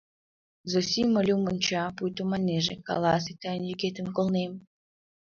[0.71, 4.53] —Зосим Олюм онча, пуйто маннеже: каласе, тыйын йӱкетым колнем.